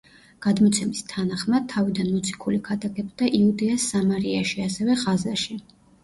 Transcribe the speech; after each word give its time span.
გადმოცემის 0.43 1.01
თანახმად 1.09 1.65
თავიდან 1.73 2.07
მოციქული 2.13 2.57
ქადაგებდა 2.67 3.29
იუდეას 3.39 3.85
სამარიაში, 3.91 4.57
ასევე 4.69 4.97
ღაზაში. 5.03 5.59